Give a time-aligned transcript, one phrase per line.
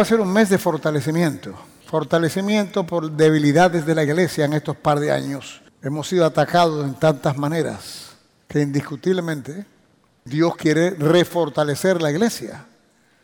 [0.00, 1.52] Va a ser un mes de fortalecimiento.
[1.84, 5.60] Fortalecimiento por debilidades de la iglesia en estos par de años.
[5.82, 8.10] Hemos sido atacados en tantas maneras
[8.46, 9.66] que indiscutiblemente
[10.24, 12.64] Dios quiere refortalecer la iglesia.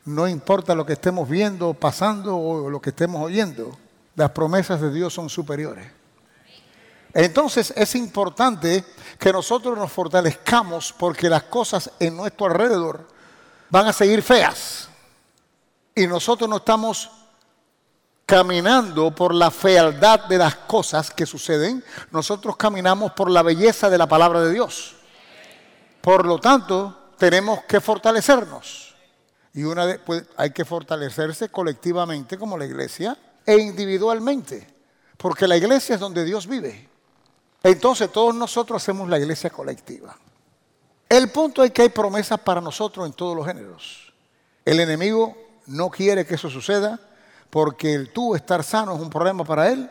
[0.03, 3.77] No importa lo que estemos viendo, pasando o lo que estemos oyendo,
[4.17, 5.89] las promesas de Dios son superiores.
[7.13, 8.83] Entonces es importante
[9.17, 13.07] que nosotros nos fortalezcamos porque las cosas en nuestro alrededor
[13.69, 14.89] van a seguir feas
[15.95, 17.09] y nosotros no estamos
[18.25, 23.97] caminando por la fealdad de las cosas que suceden, nosotros caminamos por la belleza de
[23.97, 24.95] la palabra de Dios.
[26.01, 28.95] Por lo tanto, tenemos que fortalecernos.
[29.53, 34.67] Y una vez pues, hay que fortalecerse colectivamente como la iglesia e individualmente,
[35.17, 36.89] porque la iglesia es donde Dios vive.
[37.63, 40.17] Entonces todos nosotros hacemos la iglesia colectiva.
[41.07, 44.13] El punto es que hay promesas para nosotros en todos los géneros.
[44.65, 46.99] El enemigo no quiere que eso suceda
[47.49, 49.89] porque el tú estar sano es un problema para él.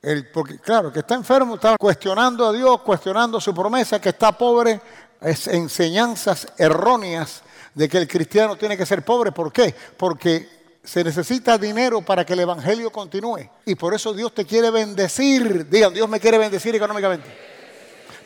[0.00, 4.32] El, porque claro, que está enfermo está cuestionando a Dios, cuestionando su promesa, que está
[4.32, 4.80] pobre,
[5.20, 7.42] es enseñanzas erróneas
[7.74, 9.32] de que el cristiano tiene que ser pobre.
[9.32, 9.74] ¿Por qué?
[9.96, 13.48] Porque se necesita dinero para que el evangelio continúe.
[13.64, 15.68] Y por eso Dios te quiere bendecir.
[15.68, 17.26] Digan, Dios me quiere bendecir económicamente.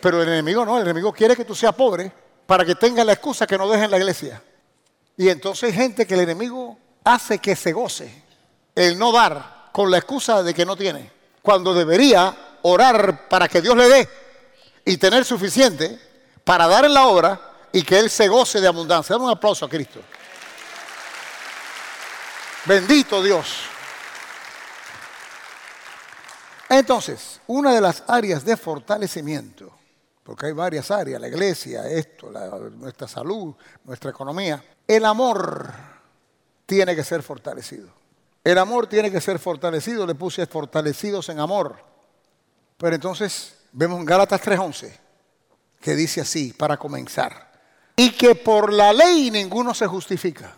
[0.03, 2.13] Pero el enemigo no, el enemigo quiere que tú seas pobre
[2.47, 4.43] para que tenga la excusa que no dejen la iglesia.
[5.19, 8.25] Y entonces hay gente que el enemigo hace que se goce
[8.75, 11.11] el no dar con la excusa de que no tiene,
[11.43, 14.09] cuando debería orar para que Dios le dé
[14.85, 15.99] y tener suficiente
[16.45, 17.41] para dar en la obra
[17.73, 19.15] y que Él se goce de abundancia.
[19.15, 20.01] Dame un aplauso a Cristo.
[22.65, 23.57] Bendito Dios.
[26.69, 29.78] Entonces, una de las áreas de fortalecimiento
[30.29, 32.31] porque hay varias áreas, la iglesia, esto,
[32.73, 34.63] nuestra salud, nuestra economía.
[34.87, 35.73] El amor
[36.67, 37.89] tiene que ser fortalecido.
[38.45, 41.77] El amor tiene que ser fortalecido, le puse fortalecidos en amor.
[42.77, 44.93] Pero entonces vemos en Gálatas 3:11,
[45.81, 47.51] que dice así, para comenzar,
[47.97, 50.55] y que por la ley ninguno se justifica.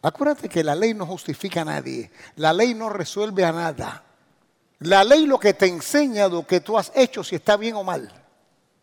[0.00, 4.04] Acuérdate que la ley no justifica a nadie, la ley no resuelve a nada.
[4.78, 7.82] La ley lo que te enseña lo que tú has hecho, si está bien o
[7.82, 8.17] mal.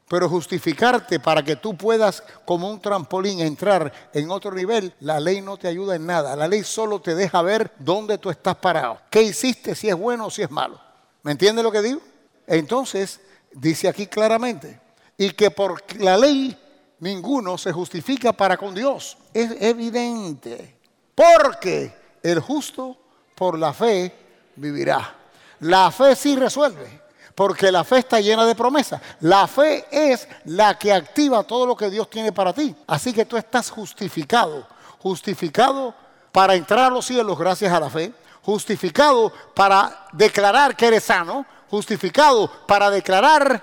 [0.07, 5.41] Pero justificarte para que tú puedas como un trampolín entrar en otro nivel, la ley
[5.41, 6.35] no te ayuda en nada.
[6.35, 8.99] La ley solo te deja ver dónde tú estás parado.
[9.09, 9.73] ¿Qué hiciste?
[9.73, 10.79] Si es bueno o si es malo.
[11.23, 12.01] ¿Me entiendes lo que digo?
[12.45, 13.19] Entonces,
[13.51, 14.79] dice aquí claramente,
[15.17, 16.55] y que por la ley
[16.99, 19.17] ninguno se justifica para con Dios.
[19.33, 20.77] Es evidente.
[21.15, 22.97] Porque el justo
[23.33, 24.13] por la fe
[24.55, 25.15] vivirá.
[25.61, 27.04] La fe sí resuelve.
[27.35, 29.01] Porque la fe está llena de promesas.
[29.19, 32.73] La fe es la que activa todo lo que Dios tiene para ti.
[32.87, 34.65] Así que tú estás justificado.
[34.99, 35.93] Justificado
[36.31, 38.13] para entrar a los cielos gracias a la fe.
[38.41, 41.45] Justificado para declarar que eres sano.
[41.69, 43.61] Justificado para declarar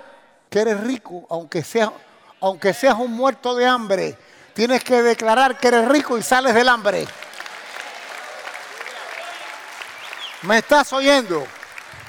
[0.49, 1.91] que eres rico, aunque, sea,
[2.39, 4.15] aunque seas un muerto de hambre.
[4.53, 7.07] Tienes que declarar que eres rico y sales del hambre.
[10.43, 11.43] ¿Me estás oyendo?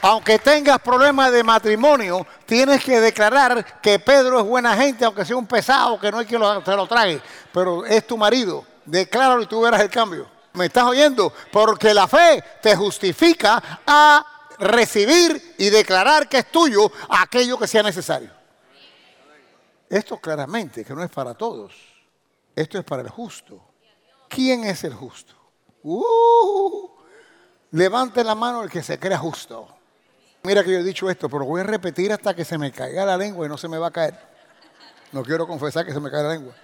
[0.06, 5.34] Aunque tengas problemas de matrimonio, tienes que declarar que Pedro es buena gente, aunque sea
[5.34, 7.22] un pesado, que no hay quien te lo trague.
[7.50, 8.66] Pero es tu marido.
[8.84, 10.28] Decláralo y tú verás el cambio.
[10.52, 11.32] ¿Me estás oyendo?
[11.50, 14.26] Porque la fe te justifica a
[14.58, 18.28] recibir y declarar que es tuyo aquello que sea necesario.
[19.88, 21.72] Esto claramente que no es para todos.
[22.54, 23.58] Esto es para el justo.
[24.28, 25.32] ¿Quién es el justo?
[25.82, 26.90] Uh,
[27.70, 29.66] levante la mano el que se crea justo.
[30.44, 33.06] Mira que yo he dicho esto, pero voy a repetir hasta que se me caiga
[33.06, 34.14] la lengua y no se me va a caer.
[35.10, 36.54] No quiero confesar que se me cae la lengua.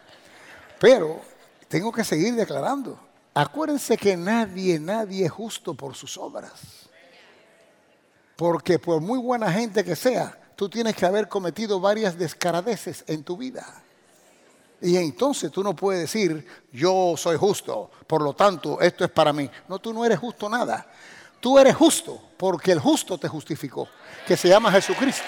[0.79, 1.23] Pero
[1.67, 3.01] tengo que seguir declarando.
[3.33, 6.91] Acuérdense que nadie, nadie es justo por sus obras.
[8.37, 13.25] Porque por muy buena gente que sea, tú tienes que haber cometido varias descaradeces en
[13.25, 13.65] tu vida.
[14.83, 19.33] Y entonces tú no puedes decir, yo soy justo, por lo tanto, esto es para
[19.33, 19.51] mí.
[19.69, 20.87] No, tú no eres justo nada.
[21.41, 23.89] Tú eres justo porque el justo te justificó,
[24.27, 25.25] que se llama Jesucristo.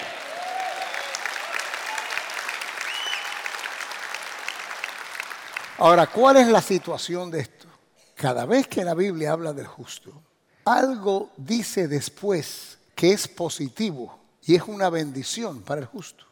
[5.79, 7.67] Ahora, ¿cuál es la situación de esto?
[8.15, 10.13] Cada vez que la Biblia habla del justo,
[10.65, 16.25] algo dice después que es positivo y es una bendición para el justo.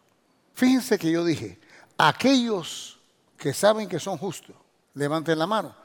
[0.54, 1.60] Fíjense que yo dije,
[1.98, 3.00] aquellos
[3.38, 4.56] que saben que son justos,
[4.94, 5.81] levanten la mano.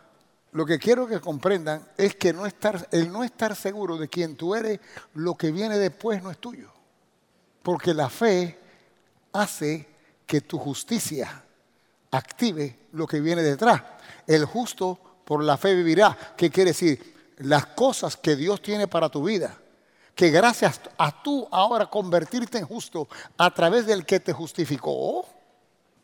[0.56, 4.36] Lo que quiero que comprendan es que no estar, el no estar seguro de quién
[4.36, 4.80] tú eres,
[5.14, 6.70] lo que viene después no es tuyo.
[7.62, 8.58] Porque la fe
[9.32, 9.86] hace
[10.26, 11.44] que tu justicia
[12.10, 13.82] active lo que viene detrás.
[14.26, 16.16] El justo por la fe vivirá.
[16.36, 17.16] ¿Qué quiere decir?
[17.38, 19.56] las cosas que Dios tiene para tu vida,
[20.14, 25.26] que gracias a tú ahora convertirte en justo a través del que te justificó,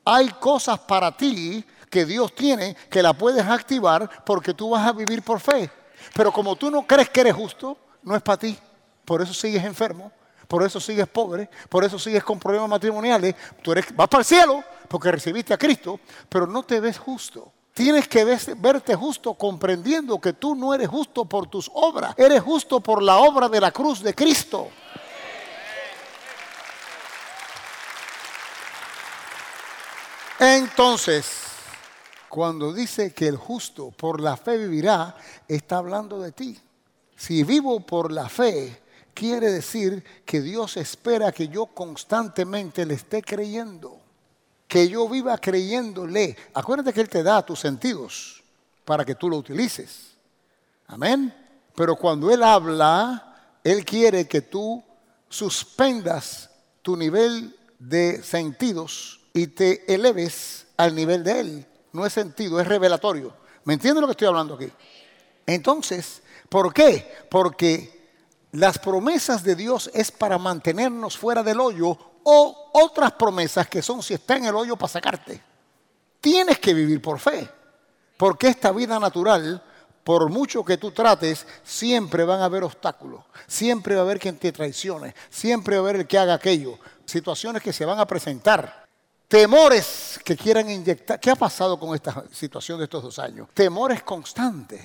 [0.04, 4.92] hay cosas para ti que Dios tiene que la puedes activar porque tú vas a
[4.92, 5.70] vivir por fe.
[6.14, 8.58] Pero como tú no crees que eres justo, no es para ti.
[9.04, 10.10] Por eso sigues enfermo,
[10.48, 13.34] por eso sigues pobre, por eso sigues con problemas matrimoniales.
[13.60, 16.00] Tú eres, vas para el cielo porque recibiste a Cristo,
[16.30, 17.52] pero no te ves justo.
[17.74, 18.24] Tienes que
[18.56, 23.18] verte justo comprendiendo que tú no eres justo por tus obras, eres justo por la
[23.18, 24.70] obra de la cruz de Cristo.
[30.38, 31.51] Entonces,
[32.32, 35.14] cuando dice que el justo por la fe vivirá,
[35.46, 36.58] está hablando de ti.
[37.14, 38.80] Si vivo por la fe,
[39.12, 44.00] quiere decir que Dios espera que yo constantemente le esté creyendo
[44.72, 46.34] que yo viva creyéndole.
[46.54, 48.42] Acuérdate que Él te da tus sentidos
[48.86, 50.12] para que tú lo utilices.
[50.86, 51.34] Amén.
[51.76, 54.82] Pero cuando Él habla, Él quiere que tú
[55.28, 56.48] suspendas
[56.80, 61.66] tu nivel de sentidos y te eleves al nivel de Él.
[61.92, 63.34] No es sentido, es revelatorio.
[63.64, 64.70] ¿Me entiendes lo que estoy hablando aquí?
[65.46, 67.26] Entonces, ¿por qué?
[67.30, 68.02] Porque
[68.52, 74.02] las promesas de Dios es para mantenernos fuera del hoyo o otras promesas que son
[74.02, 75.40] si está en el hoyo para sacarte.
[76.20, 77.48] Tienes que vivir por fe,
[78.16, 79.62] porque esta vida natural,
[80.04, 84.38] por mucho que tú trates, siempre van a haber obstáculos, siempre va a haber quien
[84.38, 88.06] te traicione, siempre va a haber el que haga aquello, situaciones que se van a
[88.06, 88.81] presentar,
[89.32, 91.18] temores que quieran inyectar.
[91.18, 93.48] ¿Qué ha pasado con esta situación de estos dos años?
[93.54, 94.82] Temores constantes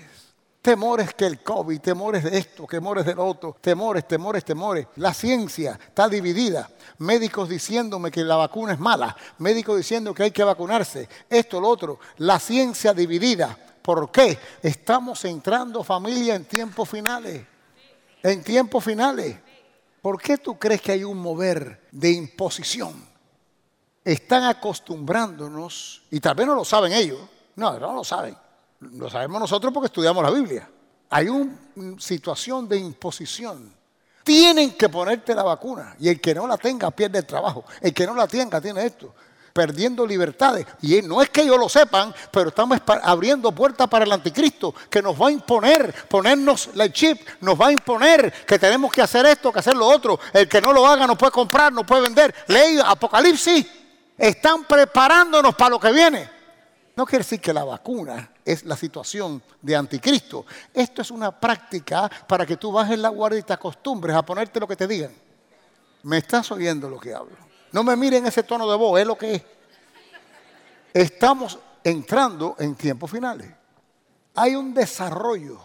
[0.62, 4.88] temores que el COVID, temores de esto, temores del otro, temores, temores, temores.
[4.98, 6.70] La ciencia está dividida.
[6.98, 11.70] Médicos diciéndome que la vacuna es mala, médicos diciendo que hay que vacunarse, esto, lo
[11.70, 12.00] otro.
[12.18, 13.58] La ciencia dividida.
[13.82, 14.38] ¿Por qué?
[14.62, 17.46] Estamos entrando familia en tiempos finales.
[18.22, 19.38] En tiempos finales.
[20.02, 23.17] ¿Por qué tú crees que hay un mover de imposición?
[24.08, 27.20] Están acostumbrándonos, y tal vez no lo saben ellos,
[27.56, 28.36] no, no lo saben
[28.80, 30.70] lo sabemos nosotros porque estudiamos la Biblia.
[31.10, 33.76] Hay una situación de imposición.
[34.24, 37.64] Tienen que ponerte la vacuna y el que no la tenga pierde el trabajo.
[37.82, 39.14] El que no la tenga tiene esto
[39.54, 40.68] perdiendo libertades.
[40.84, 45.02] Y no es que ellos lo sepan, pero estamos abriendo puertas para el anticristo, que
[45.02, 49.26] nos va a imponer, ponernos la chip, nos va a imponer que tenemos que hacer
[49.26, 50.20] esto, que hacer lo otro.
[50.32, 52.36] El que no lo haga no puede comprar, no puede vender.
[52.46, 53.66] Ley Apocalipsis.
[54.18, 56.30] Están preparándonos para lo que viene.
[56.96, 60.46] No quiere decir que la vacuna es la situación de anticristo.
[60.74, 64.60] Esto es una práctica para que tú bajes la guardia y te acostumbres a ponerte
[64.60, 65.12] lo que te digan.
[66.04, 67.36] ¿Me estás oyendo lo que hablo?
[67.72, 69.44] No me miren ese tono de voz, es lo que es.
[70.92, 73.48] Estamos entrando en tiempos finales.
[74.34, 75.60] Hay un desarrollo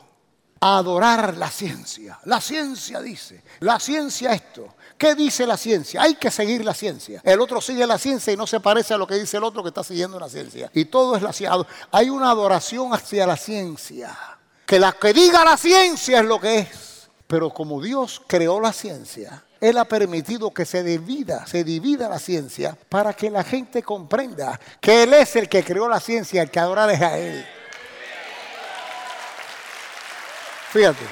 [0.63, 2.19] adorar la ciencia.
[2.25, 6.01] La ciencia dice, la ciencia esto, ¿Qué dice la ciencia?
[6.01, 7.21] Hay que seguir la ciencia.
[7.25, 9.61] El otro sigue la ciencia y no se parece a lo que dice el otro
[9.61, 10.71] que está siguiendo la ciencia.
[10.75, 11.67] Y todo es la ciencia.
[11.91, 14.17] Hay una adoración hacia la ciencia.
[14.65, 17.09] Que la que diga la ciencia es lo que es.
[17.27, 22.21] Pero como Dios creó la ciencia, Él ha permitido que se divida, se divida la
[22.21, 26.51] ciencia para que la gente comprenda que Él es el que creó la ciencia, el
[26.53, 27.45] que adorar es a Él.
[30.73, 31.05] Fíjate.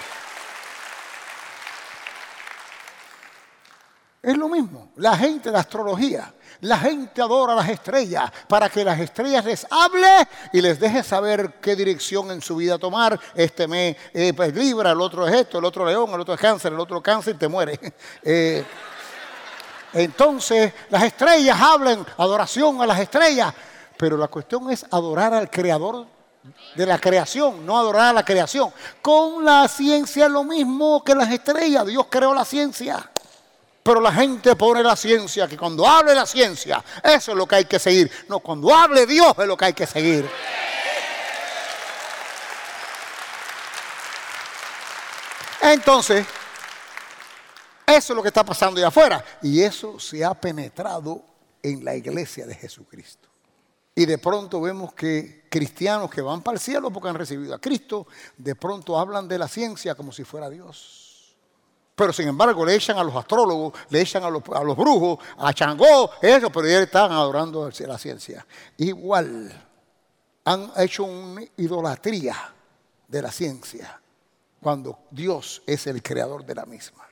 [4.22, 4.90] Es lo mismo.
[4.96, 10.08] La gente de astrología, la gente adora las estrellas para que las estrellas les hable
[10.54, 13.20] y les deje saber qué dirección en su vida tomar.
[13.34, 16.40] Este mes eh, pues Libra, el otro es esto, el otro León, el otro es
[16.40, 17.78] Cáncer, el otro Cáncer, te muere.
[18.22, 18.64] Eh,
[19.92, 23.52] entonces, las estrellas hablan, adoración a las estrellas,
[23.96, 26.06] pero la cuestión es adorar al creador
[26.74, 28.72] de la creación, no adorar a la creación.
[29.02, 33.10] Con la ciencia es lo mismo que las estrellas, Dios creó la ciencia.
[33.82, 37.56] Pero la gente pone la ciencia, que cuando hable la ciencia, eso es lo que
[37.56, 38.10] hay que seguir.
[38.28, 40.28] No, cuando hable Dios es lo que hay que seguir.
[45.62, 46.26] Entonces,
[47.86, 49.24] eso es lo que está pasando allá afuera.
[49.42, 51.22] Y eso se ha penetrado
[51.62, 53.29] en la iglesia de Jesucristo.
[54.00, 57.58] Y de pronto vemos que cristianos que van para el cielo porque han recibido a
[57.58, 58.06] Cristo,
[58.38, 61.36] de pronto hablan de la ciencia como si fuera Dios.
[61.96, 66.12] Pero sin embargo le echan a los astrólogos, le echan a los, brujos, a Changó,
[66.22, 68.46] eso, pero ellos están adorando la ciencia.
[68.78, 69.68] Igual
[70.46, 72.54] han hecho una idolatría
[73.06, 74.00] de la ciencia
[74.62, 77.06] cuando Dios es el creador de la misma.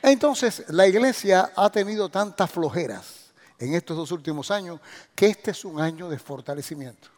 [0.00, 3.19] Entonces la iglesia ha tenido tantas flojeras
[3.60, 4.80] en estos dos últimos años
[5.14, 7.08] que este es un año de fortalecimiento.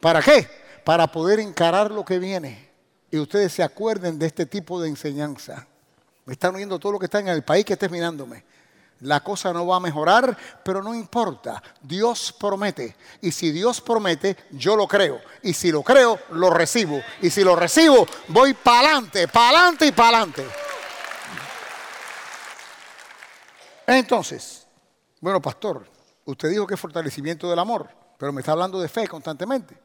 [0.00, 0.48] ¿Para qué?
[0.84, 2.68] Para poder encarar lo que viene
[3.10, 5.66] y ustedes se acuerden de este tipo de enseñanza.
[6.26, 8.44] Me están oyendo todo lo que está en el país que estés mirándome.
[9.00, 11.62] La cosa no va a mejorar, pero no importa.
[11.80, 12.96] Dios promete.
[13.22, 15.20] Y si Dios promete, yo lo creo.
[15.42, 17.00] Y si lo creo, lo recibo.
[17.22, 20.46] Y si lo recibo, voy para adelante, para adelante y para adelante.
[23.86, 24.57] Entonces,
[25.20, 25.86] bueno, pastor,
[26.24, 29.78] usted dijo que es fortalecimiento del amor, pero me está hablando de fe constantemente.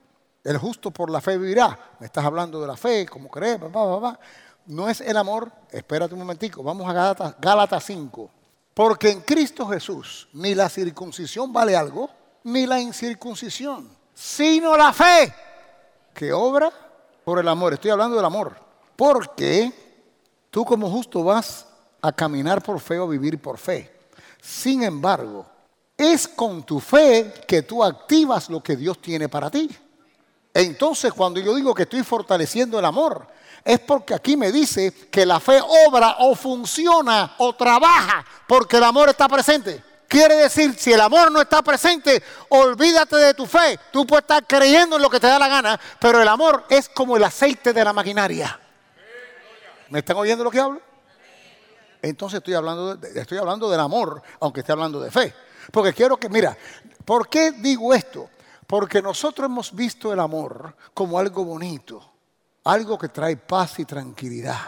[0.44, 1.96] El justo por la fe vivirá.
[2.00, 3.60] Me estás hablando de la fe, como crees,
[4.66, 8.30] No es el amor, espérate un momentico, vamos a Gálatas 5.
[8.74, 12.10] Porque en Cristo Jesús ni la circuncisión vale algo,
[12.44, 15.34] ni la incircuncisión, sino la fe
[16.13, 16.72] que obra
[17.24, 17.74] por el amor.
[17.74, 18.56] Estoy hablando del amor.
[18.96, 19.72] Porque
[20.50, 21.68] tú como justo vas
[22.02, 23.92] a caminar por fe o vivir por fe.
[24.43, 25.45] Sin embargo,
[25.95, 29.69] es con tu fe que tú activas lo que Dios tiene para ti.
[30.53, 33.25] Entonces, cuando yo digo que estoy fortaleciendo el amor,
[33.63, 38.83] es porque aquí me dice que la fe obra o funciona o trabaja porque el
[38.83, 39.81] amor está presente.
[40.09, 43.79] Quiere decir, si el amor no está presente, olvídate de tu fe.
[43.93, 46.89] Tú puedes estar creyendo en lo que te da la gana, pero el amor es
[46.89, 48.59] como el aceite de la maquinaria.
[49.89, 50.81] ¿Me están oyendo lo que hablo?
[52.03, 55.33] Entonces estoy hablando, estoy hablando del amor, aunque esté hablando de fe.
[55.72, 56.55] Porque quiero que, mira,
[57.03, 58.29] ¿por qué digo esto?
[58.67, 62.13] Porque nosotros hemos visto el amor como algo bonito
[62.63, 64.60] algo que trae paz y tranquilidad,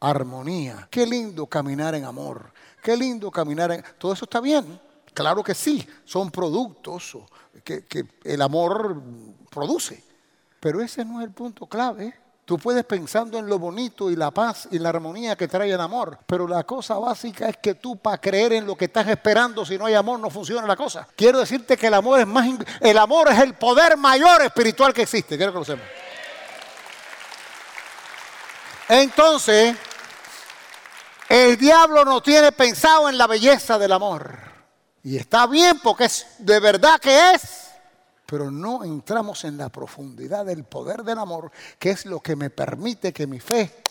[0.00, 0.88] armonía.
[0.90, 2.52] Qué lindo caminar en amor.
[2.82, 3.84] Qué lindo caminar en...
[3.98, 4.80] Todo eso está bien.
[5.12, 7.18] Claro que sí, son productos
[7.64, 7.84] que,
[8.24, 9.02] el amor
[9.50, 10.04] produce.
[10.60, 12.14] Pero ese no es el punto clave.
[12.50, 15.80] Tú puedes pensando en lo bonito y la paz y la armonía que trae el
[15.80, 19.64] amor, pero la cosa básica es que tú para creer en lo que estás esperando,
[19.64, 21.06] si no hay amor no funciona la cosa.
[21.14, 22.48] Quiero decirte que el amor es más
[22.80, 25.86] el amor es el poder mayor espiritual que existe, quiero que lo sepas.
[28.88, 29.76] Entonces,
[31.28, 34.36] el diablo no tiene pensado en la belleza del amor.
[35.04, 37.59] Y está bien porque es de verdad que es.
[38.30, 42.48] Pero no entramos en la profundidad del poder del amor, que es lo que me
[42.48, 43.82] permite que mi fe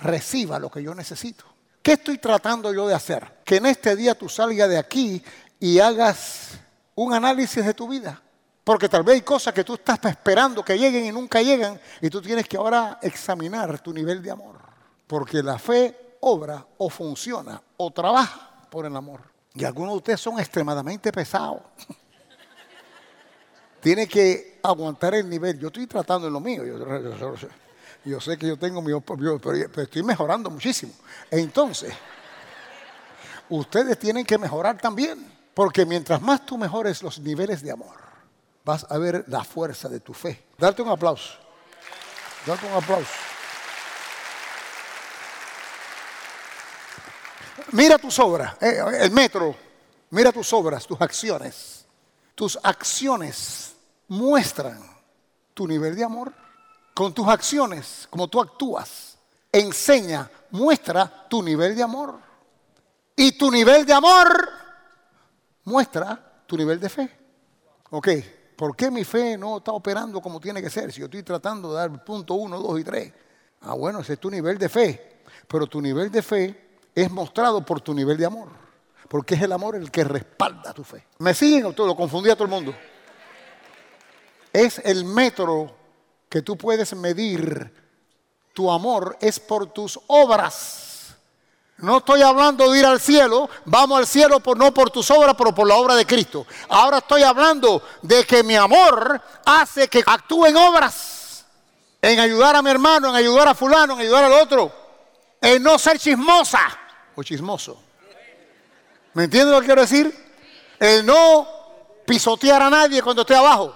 [0.00, 1.46] reciba lo que yo necesito.
[1.80, 3.38] ¿Qué estoy tratando yo de hacer?
[3.46, 5.24] Que en este día tú salgas de aquí
[5.58, 6.58] y hagas
[6.96, 8.20] un análisis de tu vida.
[8.62, 12.10] Porque tal vez hay cosas que tú estás esperando que lleguen y nunca llegan y
[12.10, 14.56] tú tienes que ahora examinar tu nivel de amor.
[15.06, 19.22] Porque la fe obra o funciona o trabaja por el amor.
[19.54, 21.62] Y algunos de ustedes son extremadamente pesados.
[23.80, 25.58] Tiene que aguantar el nivel.
[25.58, 26.62] Yo estoy tratando en lo mío.
[28.04, 28.92] Yo, sé que yo tengo mi...
[29.00, 30.92] Pero estoy mejorando muchísimo.
[31.30, 31.92] Entonces,
[33.48, 35.38] ustedes tienen que mejorar también.
[35.54, 37.96] Porque mientras más tú mejores los niveles de amor,
[38.64, 40.44] vas a ver la fuerza de tu fe.
[40.56, 41.34] Darte un aplauso.
[42.46, 43.10] Darte un aplauso.
[47.72, 49.54] Mira tus obras, eh, el metro,
[50.10, 51.77] mira tus obras, tus acciones.
[52.38, 53.74] Tus acciones
[54.06, 54.78] muestran
[55.54, 56.32] tu nivel de amor.
[56.94, 59.18] Con tus acciones, como tú actúas,
[59.50, 62.14] enseña, muestra tu nivel de amor.
[63.16, 64.48] Y tu nivel de amor
[65.64, 67.18] muestra tu nivel de fe.
[67.90, 68.08] Ok,
[68.54, 70.92] ¿Por qué mi fe no está operando como tiene que ser?
[70.92, 73.12] Si yo estoy tratando de dar punto uno, dos y tres.
[73.62, 75.22] Ah, bueno, ese es tu nivel de fe.
[75.48, 78.48] Pero tu nivel de fe es mostrado por tu nivel de amor.
[79.08, 81.06] Porque es el amor el que respalda tu fe.
[81.18, 81.86] ¿Me siguen o?
[81.86, 82.74] Lo confundí a todo el mundo.
[84.52, 85.74] Es el metro
[86.28, 87.72] que tú puedes medir
[88.52, 91.14] tu amor, es por tus obras.
[91.78, 95.34] No estoy hablando de ir al cielo, vamos al cielo por, no por tus obras,
[95.38, 96.44] pero por la obra de Cristo.
[96.68, 101.46] Ahora estoy hablando de que mi amor hace que actúe en obras,
[102.02, 104.72] en ayudar a mi hermano, en ayudar a fulano, en ayudar al otro,
[105.40, 106.60] en no ser chismosa
[107.14, 107.87] o chismoso.
[109.14, 110.34] ¿Me entiendes lo que quiero decir?
[110.78, 111.46] El no
[112.06, 113.74] pisotear a nadie cuando esté abajo.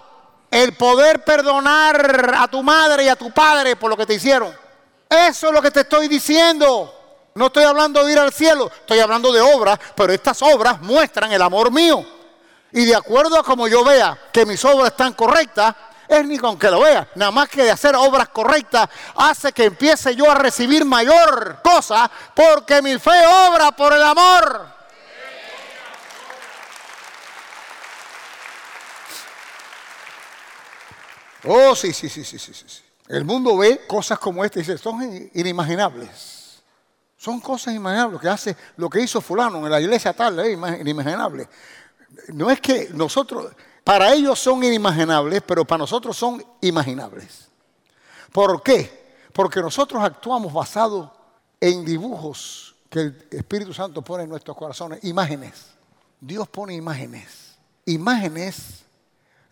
[0.51, 4.55] El poder perdonar a tu madre y a tu padre por lo que te hicieron.
[5.09, 6.93] Eso es lo que te estoy diciendo.
[7.35, 11.33] No estoy hablando de ir al cielo, estoy hablando de obras, pero estas obras muestran
[11.33, 12.05] el amor mío.
[12.73, 15.75] Y de acuerdo a como yo vea que mis obras están correctas,
[16.09, 19.65] es ni con que lo vea, nada más que de hacer obras correctas hace que
[19.65, 24.67] empiece yo a recibir mayor cosa, porque mi fe obra por el amor.
[31.45, 32.83] Oh, sí, sí, sí, sí, sí, sí.
[33.09, 36.63] El mundo ve cosas como esta y dice, son inimaginables.
[37.17, 38.15] Son cosas inimaginables.
[38.15, 41.49] Lo que hace, lo que hizo fulano en la iglesia tal, es inimaginable.
[42.29, 43.53] No es que nosotros,
[43.85, 47.49] para ellos son inimaginables, pero para nosotros son imaginables.
[48.31, 49.03] ¿Por qué?
[49.33, 51.15] Porque nosotros actuamos basado
[51.61, 55.67] en dibujos que el Espíritu Santo pone en nuestros corazones, imágenes.
[56.21, 57.57] Dios pone imágenes.
[57.87, 58.85] Imágenes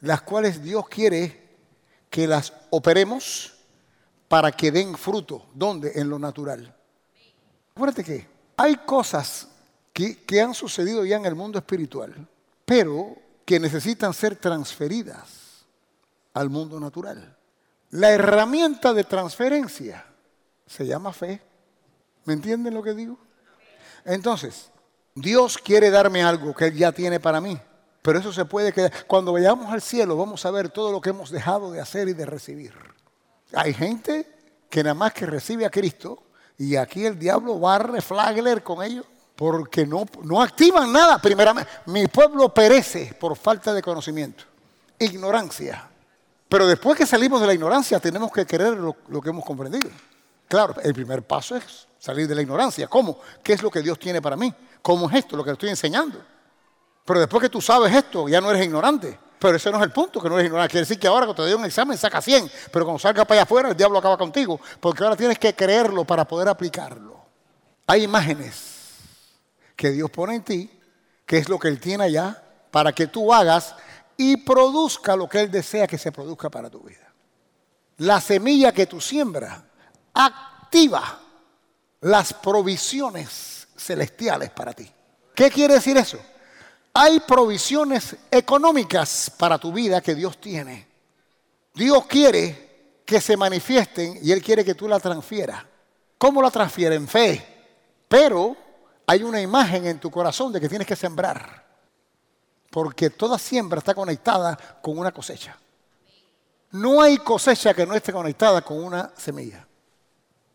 [0.01, 1.50] las cuales Dios quiere
[2.11, 3.55] que las operemos
[4.29, 5.47] para que den fruto.
[5.55, 5.93] ¿Dónde?
[5.95, 6.77] En lo natural.
[7.75, 9.49] Acuérdate que hay cosas
[9.93, 12.29] que, que han sucedido ya en el mundo espiritual,
[12.65, 15.65] pero que necesitan ser transferidas
[16.35, 17.37] al mundo natural.
[17.91, 20.05] La herramienta de transferencia
[20.67, 21.41] se llama fe.
[22.25, 23.19] ¿Me entienden lo que digo?
[24.05, 24.71] Entonces,
[25.15, 27.59] Dios quiere darme algo que Él ya tiene para mí.
[28.03, 29.07] Pero eso se puede quedar.
[29.07, 32.15] Cuando vayamos al cielo vamos a ver todo lo que hemos dejado de hacer y
[32.15, 32.73] de recibir.
[33.53, 34.27] Hay gente
[34.69, 36.23] que nada más que recibe a Cristo
[36.57, 39.05] y aquí el diablo barre flagler con ellos
[39.35, 41.19] porque no, no activan nada.
[41.19, 44.45] Primeramente, mi pueblo perece por falta de conocimiento,
[44.99, 45.89] ignorancia.
[46.49, 49.91] Pero después que salimos de la ignorancia tenemos que creer lo, lo que hemos comprendido.
[50.49, 52.89] Claro, el primer paso es salir de la ignorancia.
[52.89, 53.19] ¿Cómo?
[53.43, 54.53] ¿Qué es lo que Dios tiene para mí?
[54.83, 55.37] ¿Cómo es esto?
[55.37, 56.21] Lo que estoy enseñando.
[57.11, 59.19] Pero después que tú sabes esto, ya no eres ignorante.
[59.41, 60.71] Pero ese no es el punto, que no eres ignorante.
[60.71, 63.41] Quiere decir que ahora cuando te doy un examen saca 100, pero cuando salga para
[63.41, 67.21] allá afuera el diablo acaba contigo, porque ahora tienes que creerlo para poder aplicarlo.
[67.89, 68.95] Hay imágenes
[69.75, 70.81] que Dios pone en ti,
[71.27, 72.41] que es lo que Él tiene allá,
[72.71, 73.75] para que tú hagas
[74.17, 77.13] y produzca lo que Él desea que se produzca para tu vida.
[77.97, 79.59] La semilla que tú siembras
[80.15, 81.19] activa
[82.03, 84.89] las provisiones celestiales para ti.
[85.35, 86.21] ¿Qué quiere decir eso?
[86.93, 90.89] Hay provisiones económicas para tu vida que Dios tiene.
[91.75, 92.71] Dios quiere
[93.05, 95.65] que se manifiesten y Él quiere que tú la transfieras.
[96.19, 96.97] ¿Cómo la transfiere?
[96.97, 97.47] En fe.
[98.09, 98.57] Pero
[99.07, 101.65] hay una imagen en tu corazón de que tienes que sembrar.
[102.71, 105.57] Porque toda siembra está conectada con una cosecha.
[106.73, 109.67] No hay cosecha que no esté conectada con una semilla.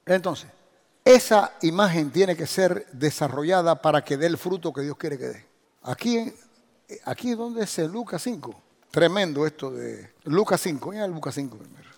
[0.05, 0.49] Entonces,
[1.03, 5.25] esa imagen tiene que ser desarrollada para que dé el fruto que Dios quiere que
[5.25, 5.54] dé.
[5.85, 6.33] Aquí,
[7.05, 8.55] aquí donde es Lucas 5.
[8.89, 10.91] Tremendo esto de Lucas 5.
[10.91, 11.89] Mira Lucas 5 primero.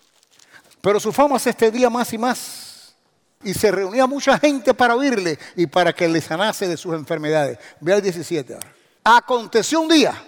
[0.82, 2.96] Pero su fama se extendía más y más.
[3.44, 7.60] Y se reunía mucha gente para oírle y para que le sanase de sus enfermedades.
[7.80, 8.74] Ve al 17 ahora.
[9.04, 10.22] Aconteció un día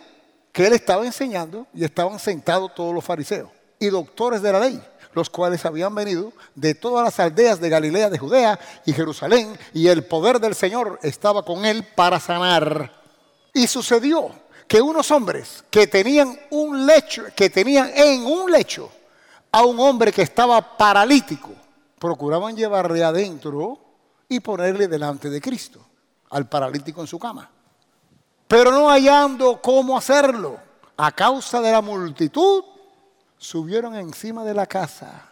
[0.54, 4.82] que él estaba enseñando y estaban sentados todos los fariseos y doctores de la ley
[5.14, 9.88] los cuales habían venido de todas las aldeas de Galilea, de Judea y Jerusalén, y
[9.88, 12.99] el poder del Señor estaba con él para sanar.
[13.54, 14.32] Y sucedió
[14.68, 18.92] que unos hombres que tenían un lecho, que tenían en un lecho
[19.52, 21.50] a un hombre que estaba paralítico,
[21.98, 23.80] procuraban llevarle adentro
[24.28, 25.84] y ponerle delante de Cristo,
[26.30, 27.50] al paralítico en su cama.
[28.48, 30.60] Pero no hallando cómo hacerlo,
[30.98, 32.64] a causa de la multitud,
[33.38, 35.30] subieron encima de la casa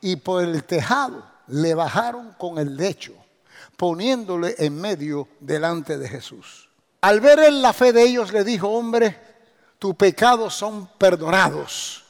[0.00, 3.14] y por el tejado le bajaron con el lecho,
[3.76, 6.67] poniéndole en medio delante de Jesús.
[7.08, 9.18] Al ver en la fe de ellos le dijo, hombre,
[9.78, 12.04] tus pecados son perdonados.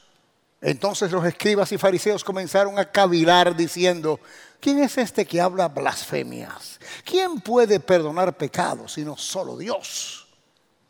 [0.59, 4.19] Entonces los escribas y fariseos comenzaron a cavilar diciendo,
[4.59, 6.81] ¿quién es este que habla blasfemias?
[7.05, 10.27] ¿Quién puede perdonar pecados sino solo Dios?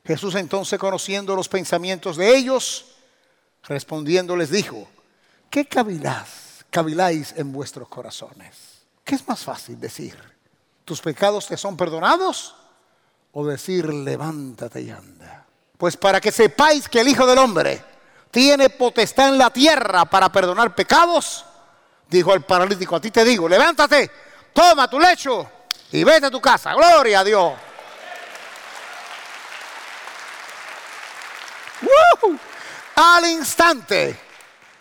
[0.04, 2.86] Jesús entonces conociendo los pensamientos de ellos,
[3.66, 4.88] Respondiendo les dijo,
[5.52, 8.56] ¿qué cavilás, caviláis en vuestros corazones?
[9.04, 10.18] ¿Qué es más fácil decir?
[10.84, 12.56] ¿Tus pecados te son perdonados?
[13.34, 15.46] O decir, levántate y anda.
[15.78, 17.84] Pues para que sepáis que el Hijo del Hombre
[18.32, 21.46] tiene potestad en la tierra para perdonar pecados,
[22.10, 24.12] dijo el paralítico, a ti te digo, levántate,
[24.54, 25.50] toma tu lecho
[25.92, 26.74] y vete a tu casa.
[26.74, 27.54] Gloria a Dios.
[32.96, 34.20] al instante,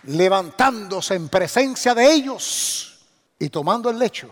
[0.05, 3.07] levantándose en presencia de ellos
[3.39, 4.29] y tomando el lecho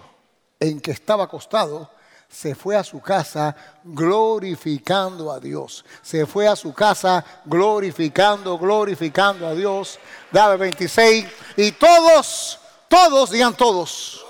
[0.59, 1.91] en que estaba acostado,
[2.29, 5.85] se fue a su casa glorificando a Dios.
[6.03, 9.99] Se fue a su casa glorificando, glorificando a Dios.
[10.31, 11.27] Dame 26.
[11.57, 12.59] Y todos,
[12.89, 14.25] todos, digan todos.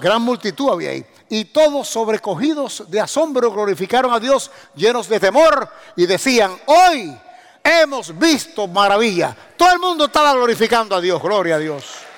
[0.00, 1.06] Gran multitud había ahí.
[1.28, 7.16] Y todos sobrecogidos de asombro glorificaron a Dios, llenos de temor, y decían, hoy
[7.62, 9.36] hemos visto maravilla.
[9.56, 12.09] Todo el mundo estaba glorificando a Dios, gloria a Dios.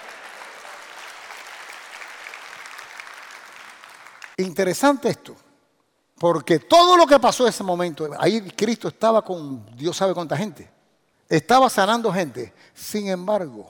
[4.36, 5.36] Interesante esto,
[6.18, 10.36] porque todo lo que pasó en ese momento, ahí Cristo estaba con Dios sabe cuánta
[10.36, 10.70] gente,
[11.28, 12.52] estaba sanando gente.
[12.74, 13.66] Sin embargo,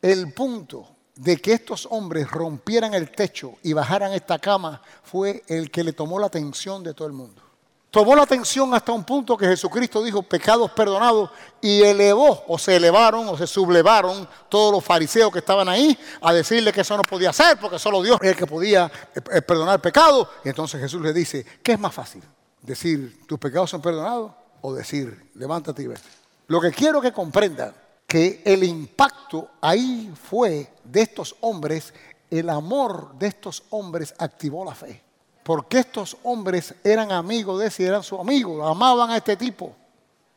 [0.00, 5.70] el punto de que estos hombres rompieran el techo y bajaran esta cama fue el
[5.70, 7.42] que le tomó la atención de todo el mundo.
[7.90, 12.76] Tomó la atención hasta un punto que Jesucristo dijo pecados perdonados y elevó o se
[12.76, 17.02] elevaron o se sublevaron todos los fariseos que estaban ahí a decirle que eso no
[17.02, 20.28] podía ser porque solo Dios es el que podía eh, eh, perdonar pecados.
[20.44, 22.22] Y entonces Jesús le dice, ¿qué es más fácil?
[22.62, 26.08] Decir, tus pecados son perdonados o decir, levántate y vete.
[26.46, 27.74] Lo que quiero que comprendan
[28.06, 31.92] que el impacto ahí fue de estos hombres,
[32.30, 35.09] el amor de estos hombres activó la fe.
[35.50, 39.74] Porque estos hombres eran amigos de ese, eran sus amigos, amaban a este tipo.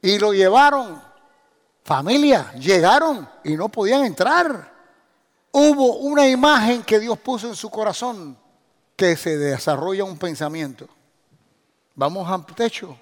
[0.02, 1.00] Y lo llevaron,
[1.84, 4.74] familia, llegaron y no podían entrar.
[5.52, 8.36] Hubo una imagen que Dios puso en su corazón
[8.96, 10.88] que se desarrolla un pensamiento.
[11.94, 12.98] Vamos al techo,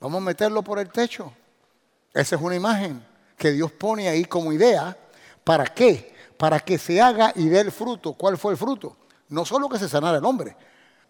[0.00, 1.30] vamos a meterlo por el techo.
[2.14, 4.96] Esa es una imagen que Dios pone ahí como idea.
[5.44, 6.16] ¿Para qué?
[6.38, 8.14] Para que se haga y dé el fruto.
[8.14, 8.96] ¿Cuál fue el fruto?
[9.28, 10.56] No solo que se sanara el hombre,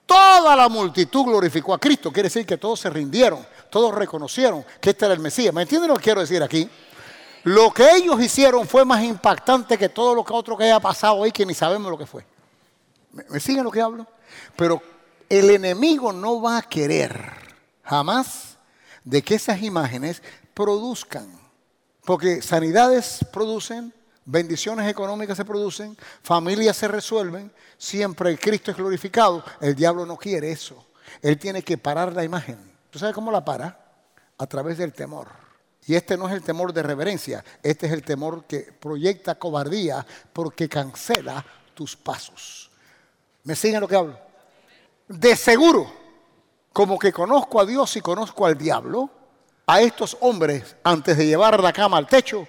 [0.07, 2.13] Toda la multitud glorificó a Cristo.
[2.13, 5.55] Quiere decir que todos se rindieron, todos reconocieron que este era el Mesías.
[5.55, 6.69] ¿Me entienden lo que quiero decir aquí?
[7.45, 11.23] Lo que ellos hicieron fue más impactante que todo lo que otro que haya pasado
[11.23, 12.25] ahí, que ni sabemos lo que fue.
[13.13, 14.07] ¿Me, siguen lo que hablo?
[14.57, 14.83] Pero
[15.29, 17.33] el enemigo no va a querer
[17.83, 18.59] jamás
[19.05, 20.23] de que esas imágenes
[20.55, 21.39] produzcan.
[22.05, 29.45] Porque sanidades producen, bendiciones económicas se producen, familias se resuelven, siempre Cristo es glorificado.
[29.61, 30.87] El diablo no quiere eso.
[31.23, 32.59] Él tiene que parar la imagen.
[32.91, 33.79] ¿Tú sabes cómo la para?
[34.39, 35.29] A través del temor.
[35.87, 40.07] Y este no es el temor de reverencia, este es el temor que proyecta cobardía
[40.33, 42.71] porque cancela tus pasos.
[43.45, 44.19] ¿Me siguen lo que hablo?
[45.09, 45.91] De seguro,
[46.73, 49.11] como que conozco a Dios y conozco al diablo,
[49.67, 52.47] a estos hombres, antes de llevar la cama al techo,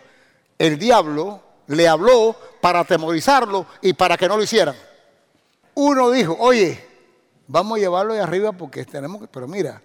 [0.58, 4.76] el diablo le habló para atemorizarlo y para que no lo hicieran.
[5.74, 6.86] Uno dijo, oye,
[7.48, 9.28] vamos a llevarlo de arriba porque tenemos que...
[9.28, 9.82] Pero mira,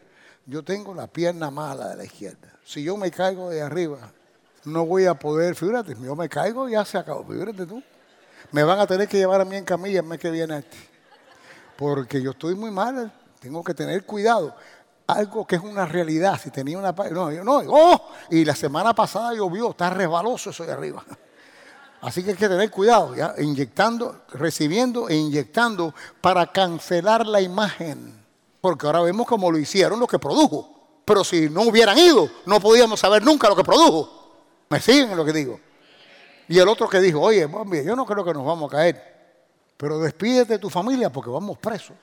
[0.47, 2.53] yo tengo la pierna mala de la izquierda.
[2.65, 3.99] Si yo me caigo de arriba,
[4.65, 7.83] no voy a poder, fíjate, yo me caigo y ya se acabó, fíjate tú.
[8.51, 10.77] Me van a tener que llevar a mí en camilla el mes que viene este.
[11.77, 14.55] Porque yo estoy muy mal, tengo que tener cuidado.
[15.07, 16.91] Algo que es una realidad, si tenía una...
[16.91, 21.05] No, no, oh, y la semana pasada llovió, está resbaloso eso de arriba.
[22.01, 23.35] Así que hay que tener cuidado, ¿ya?
[23.39, 28.15] inyectando, recibiendo e inyectando para cancelar la imagen.
[28.61, 31.01] Porque ahora vemos cómo lo hicieron lo que produjo.
[31.05, 34.35] Pero si no hubieran ido, no podíamos saber nunca lo que produjo.
[34.69, 35.61] ¿Me siguen en lo que digo?
[36.49, 37.49] Y el otro que dijo, oye,
[37.85, 39.17] yo no creo que nos vamos a caer.
[39.77, 41.97] Pero despídete de tu familia porque vamos presos.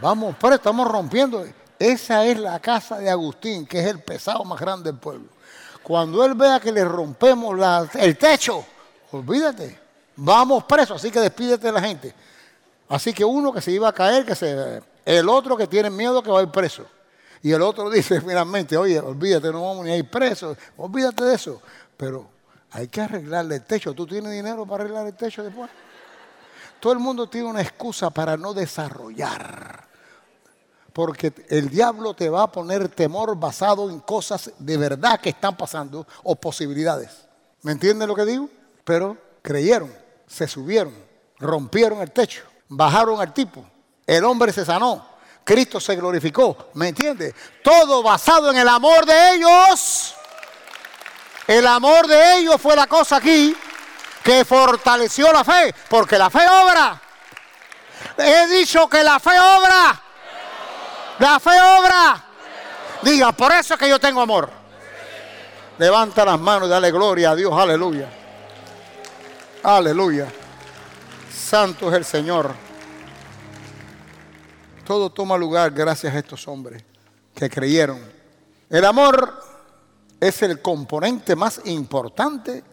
[0.00, 1.44] Vamos presos, estamos rompiendo.
[1.78, 5.28] Esa es la casa de Agustín, que es el pesado más grande del pueblo.
[5.82, 7.58] Cuando él vea que le rompemos
[7.94, 8.64] el techo,
[9.12, 9.78] Olvídate.
[10.16, 12.14] Vamos presos, así que despídete de la gente.
[12.88, 16.22] Así que uno que se iba a caer, que se, el otro que tiene miedo
[16.22, 16.84] que va a ir preso.
[17.42, 21.34] Y el otro dice finalmente, oye, olvídate, no vamos ni a ir presos, olvídate de
[21.34, 21.62] eso.
[21.96, 22.28] Pero
[22.70, 23.94] hay que arreglarle el techo.
[23.94, 25.70] ¿Tú tienes dinero para arreglar el techo después?
[26.78, 29.88] Todo el mundo tiene una excusa para no desarrollar.
[30.92, 35.56] Porque el diablo te va a poner temor basado en cosas de verdad que están
[35.56, 37.26] pasando o posibilidades.
[37.62, 38.48] ¿Me entiendes lo que digo?
[38.84, 39.94] Pero creyeron,
[40.26, 40.94] se subieron,
[41.38, 43.64] rompieron el techo, bajaron al tipo,
[44.06, 45.06] el hombre se sanó,
[45.44, 47.34] Cristo se glorificó, ¿me entiendes?
[47.62, 50.14] Todo basado en el amor de ellos.
[51.46, 53.56] El amor de ellos fue la cosa aquí
[54.22, 57.00] que fortaleció la fe, porque la fe obra.
[58.16, 60.00] He dicho que la fe obra.
[61.18, 62.24] La fe obra.
[63.02, 64.50] Diga, por eso es que yo tengo amor.
[65.78, 68.19] Levanta las manos y dale gloria a Dios, aleluya.
[69.62, 70.26] Aleluya.
[71.30, 72.54] Santo es el Señor.
[74.86, 76.82] Todo toma lugar gracias a estos hombres
[77.34, 78.00] que creyeron.
[78.70, 79.38] El amor
[80.18, 82.64] es el componente más importante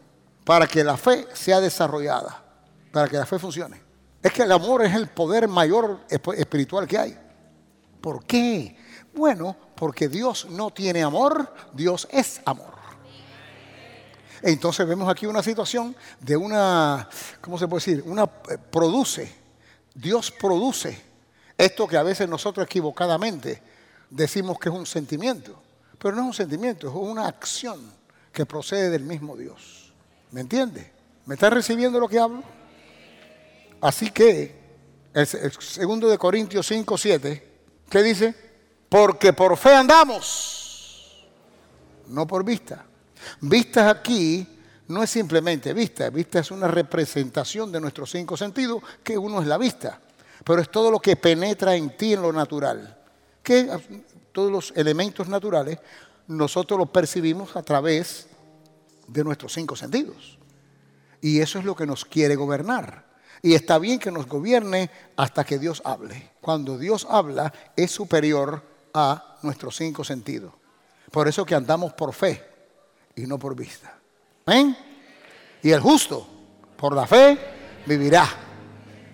[0.46, 2.42] para que la fe sea desarrollada,
[2.92, 3.82] para que la fe funcione.
[4.24, 7.18] Es que el amor es el poder mayor espiritual que hay.
[8.00, 8.78] ¿Por qué?
[9.14, 12.77] Bueno, porque Dios no tiene amor, Dios es amor.
[14.42, 17.10] Entonces vemos aquí una situación de una,
[17.42, 18.04] ¿cómo se puede decir?
[18.06, 19.34] Una eh, produce,
[19.94, 21.02] Dios produce
[21.58, 23.62] esto que a veces nosotros equivocadamente
[24.10, 25.60] decimos que es un sentimiento,
[25.98, 27.80] pero no es un sentimiento, es una acción
[28.32, 29.92] que procede del mismo Dios.
[30.32, 30.92] ¿Me entiende?
[31.26, 32.44] ¿Me está recibiendo lo que hablo?
[33.82, 34.56] Así que,
[35.14, 37.48] el, segundo de Corintios 5, 7,
[37.90, 38.36] ¿qué dice?
[38.90, 41.26] Porque por fe andamos,
[42.08, 42.87] no por vista.
[43.42, 44.48] Vistas aquí
[44.88, 49.48] no es simplemente vista, vista es una representación de nuestros cinco sentidos, que uno es
[49.48, 50.00] la vista,
[50.44, 52.96] pero es todo lo que penetra en ti en lo natural.
[54.32, 55.80] todos los elementos naturales,
[56.28, 58.28] nosotros los percibimos a través
[59.08, 60.38] de nuestros cinco sentidos.
[61.22, 63.08] Y eso es lo que nos quiere gobernar.
[63.42, 66.32] Y está bien que nos gobierne hasta que Dios hable.
[66.42, 68.62] Cuando Dios habla es superior
[68.94, 70.54] a nuestros cinco sentidos.
[71.12, 72.57] Por eso que andamos por fe
[73.18, 73.98] y no por vista.
[74.46, 74.78] ¿Ven?
[75.62, 76.26] Y el justo,
[76.78, 77.38] por la fe,
[77.86, 78.26] vivirá.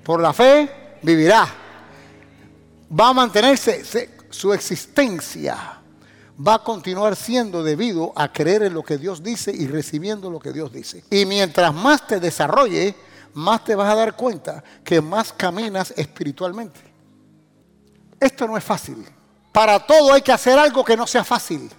[0.03, 1.47] Por la fe, vivirá.
[2.99, 3.83] Va a mantenerse
[4.29, 5.79] su existencia.
[6.45, 10.39] Va a continuar siendo debido a creer en lo que Dios dice y recibiendo lo
[10.39, 11.03] que Dios dice.
[11.09, 12.95] Y mientras más te desarrolle,
[13.35, 16.79] más te vas a dar cuenta que más caminas espiritualmente.
[18.19, 19.05] Esto no es fácil.
[19.51, 21.71] Para todo hay que hacer algo que no sea fácil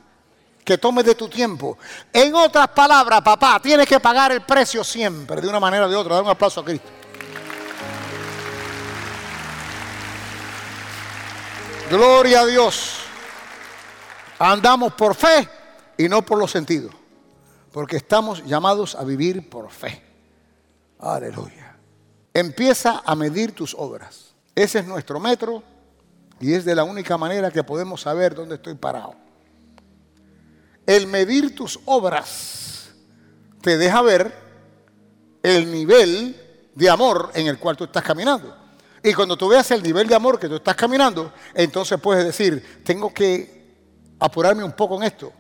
[0.64, 1.79] que tomes de tu tiempo.
[2.12, 5.96] En otras palabras, papá, tienes que pagar el precio siempre, de una manera o de
[5.96, 6.14] otra.
[6.14, 6.88] Dar un aplauso a Cristo.
[11.90, 12.96] Gloria a Dios.
[14.38, 15.48] Andamos por fe
[15.98, 16.92] y no por los sentidos.
[17.70, 20.03] Porque estamos llamados a vivir por fe.
[20.98, 21.77] Aleluya.
[22.33, 24.35] Empieza a medir tus obras.
[24.55, 25.62] Ese es nuestro metro
[26.40, 29.23] y es de la única manera que podemos saber dónde estoy parado.
[30.87, 32.90] El medir tus obras
[33.61, 34.35] te deja ver
[35.42, 36.40] el nivel
[36.75, 38.55] de amor en el cual tú estás caminando.
[39.03, 42.83] Y cuando tú veas el nivel de amor que tú estás caminando, entonces puedes decir,
[42.85, 43.64] tengo que
[44.18, 45.33] apurarme un poco en esto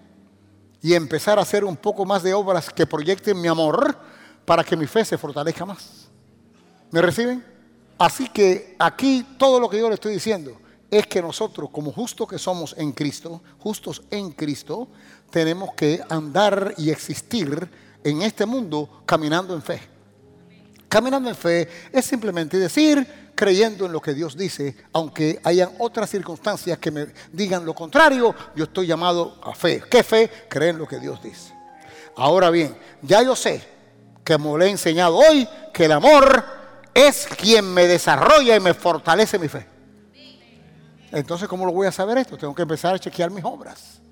[0.82, 3.96] y empezar a hacer un poco más de obras que proyecten mi amor
[4.44, 6.08] para que mi fe se fortalezca más.
[6.90, 7.42] ¿Me reciben?
[7.98, 12.28] Así que aquí todo lo que yo le estoy diciendo es que nosotros, como justos
[12.28, 14.88] que somos en Cristo, justos en Cristo,
[15.34, 17.68] tenemos que andar y existir
[18.04, 19.80] en este mundo caminando en fe.
[20.88, 26.08] Caminando en fe es simplemente decir, creyendo en lo que Dios dice, aunque hayan otras
[26.08, 29.82] circunstancias que me digan lo contrario, yo estoy llamado a fe.
[29.90, 30.30] ¿Qué fe?
[30.48, 31.52] Creer en lo que Dios dice.
[32.14, 33.60] Ahora bien, ya yo sé,
[34.22, 36.44] que me le he enseñado hoy, que el amor
[36.94, 39.66] es quien me desarrolla y me fortalece mi fe.
[41.10, 42.38] Entonces, ¿cómo lo voy a saber esto?
[42.38, 44.03] Tengo que empezar a chequear mis obras.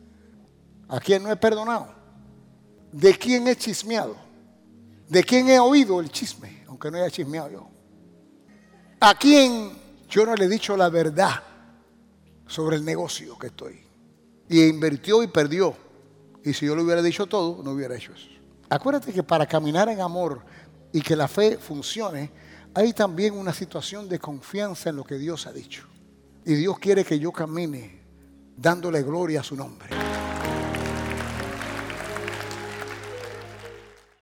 [0.88, 1.88] ¿A quién no he perdonado?
[2.92, 4.16] ¿De quién he chismeado?
[5.08, 6.64] ¿De quién he oído el chisme?
[6.68, 7.68] Aunque no haya chismeado yo.
[9.00, 9.72] ¿A quién
[10.08, 11.42] yo no le he dicho la verdad
[12.46, 13.80] sobre el negocio que estoy?
[14.48, 15.74] Y invirtió y perdió.
[16.44, 18.28] Y si yo le hubiera dicho todo, no hubiera hecho eso.
[18.68, 20.42] Acuérdate que para caminar en amor
[20.92, 22.30] y que la fe funcione,
[22.74, 25.86] hay también una situación de confianza en lo que Dios ha dicho.
[26.44, 28.00] Y Dios quiere que yo camine
[28.56, 29.88] dándole gloria a su nombre.